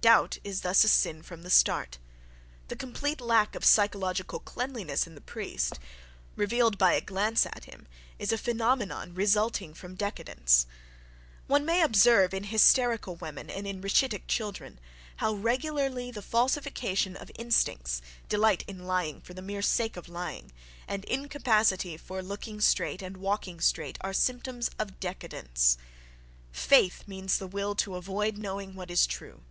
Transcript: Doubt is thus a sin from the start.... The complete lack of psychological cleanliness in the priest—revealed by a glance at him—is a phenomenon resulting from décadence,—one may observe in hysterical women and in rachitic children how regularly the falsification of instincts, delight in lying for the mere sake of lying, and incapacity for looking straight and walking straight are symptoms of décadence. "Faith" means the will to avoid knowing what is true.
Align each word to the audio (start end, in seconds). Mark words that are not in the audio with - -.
Doubt 0.00 0.38
is 0.42 0.62
thus 0.62 0.82
a 0.82 0.88
sin 0.88 1.22
from 1.22 1.42
the 1.42 1.50
start.... 1.50 1.98
The 2.68 2.76
complete 2.76 3.20
lack 3.20 3.54
of 3.54 3.66
psychological 3.66 4.38
cleanliness 4.40 5.06
in 5.06 5.14
the 5.14 5.20
priest—revealed 5.20 6.78
by 6.78 6.94
a 6.94 7.02
glance 7.02 7.44
at 7.44 7.64
him—is 7.66 8.32
a 8.32 8.38
phenomenon 8.38 9.12
resulting 9.14 9.74
from 9.74 9.98
décadence,—one 9.98 11.66
may 11.66 11.82
observe 11.82 12.32
in 12.32 12.44
hysterical 12.44 13.16
women 13.16 13.50
and 13.50 13.66
in 13.66 13.82
rachitic 13.82 14.26
children 14.26 14.80
how 15.16 15.34
regularly 15.34 16.10
the 16.10 16.22
falsification 16.22 17.14
of 17.14 17.30
instincts, 17.38 18.00
delight 18.26 18.64
in 18.66 18.86
lying 18.86 19.20
for 19.20 19.34
the 19.34 19.42
mere 19.42 19.60
sake 19.60 19.98
of 19.98 20.08
lying, 20.08 20.50
and 20.88 21.04
incapacity 21.06 21.98
for 21.98 22.22
looking 22.22 22.58
straight 22.62 23.02
and 23.02 23.18
walking 23.18 23.60
straight 23.60 23.98
are 24.00 24.14
symptoms 24.14 24.70
of 24.78 24.98
décadence. 24.98 25.76
"Faith" 26.52 27.06
means 27.06 27.36
the 27.36 27.46
will 27.48 27.74
to 27.74 27.96
avoid 27.96 28.38
knowing 28.38 28.74
what 28.74 28.90
is 28.90 29.06
true. 29.06 29.42